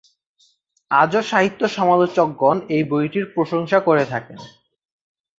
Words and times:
আজও 0.91 1.21
সাহিত্য 1.21 1.61
সমালোচকগণ 1.67 2.57
এই 2.69 2.83
বইটির 2.83 3.25
প্রশংসা 3.35 3.79
করে 3.79 4.03
থাকেন। 4.05 4.39